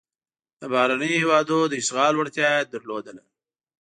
[0.59, 3.23] د بهرنیو هېوادونو د اشغال وړتیا یې لرله.